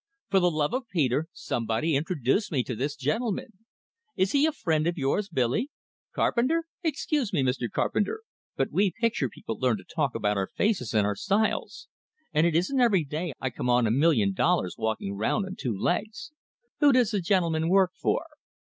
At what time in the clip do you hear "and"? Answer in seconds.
10.95-11.05, 12.33-12.47